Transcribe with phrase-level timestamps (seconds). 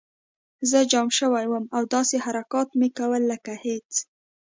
[0.69, 3.89] زه جام شوی وم او داسې حرکات مې کول لکه هېڅ